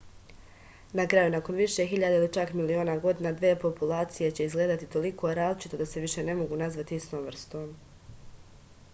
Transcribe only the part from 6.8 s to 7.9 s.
istom vrstom